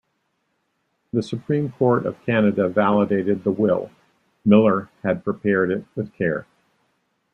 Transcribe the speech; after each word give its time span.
The 1.13 1.21
Supreme 1.21 1.73
Court 1.73 2.07
of 2.07 2.17
Canada 2.25 2.67
validated 2.67 3.43
the 3.43 3.51
will; 3.51 3.91
Millar 4.43 4.89
had 5.03 5.23
prepared 5.23 5.69
it 5.69 5.85
with 5.95 6.11
care. 6.15 6.47